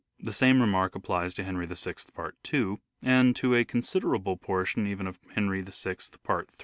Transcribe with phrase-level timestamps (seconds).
[0.19, 5.05] The same remark applies to" Henry VI," part 2, and to a considerable portion even
[5.05, 6.57] of" Henry VI," part 3.